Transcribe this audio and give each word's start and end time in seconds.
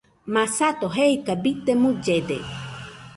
Masato 0.33 0.87
jeika 0.95 1.33
bite 1.43 1.71
mullede. 1.81 2.37